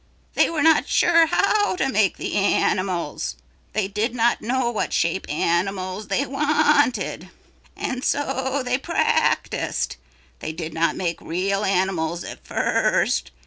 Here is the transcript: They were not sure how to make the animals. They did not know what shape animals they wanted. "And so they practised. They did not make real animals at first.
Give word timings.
They 0.33 0.49
were 0.49 0.63
not 0.63 0.87
sure 0.87 1.27
how 1.27 1.75
to 1.75 1.87
make 1.87 2.17
the 2.17 2.33
animals. 2.33 3.35
They 3.73 3.87
did 3.87 4.15
not 4.15 4.41
know 4.41 4.71
what 4.71 4.93
shape 4.93 5.27
animals 5.29 6.07
they 6.07 6.25
wanted. 6.25 7.29
"And 7.77 8.03
so 8.03 8.63
they 8.65 8.79
practised. 8.79 9.97
They 10.39 10.53
did 10.53 10.73
not 10.73 10.95
make 10.95 11.21
real 11.21 11.63
animals 11.63 12.23
at 12.23 12.43
first. 12.43 13.29